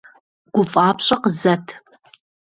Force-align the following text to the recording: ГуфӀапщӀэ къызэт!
ГуфӀапщӀэ 0.53 1.15
къызэт! 1.23 1.65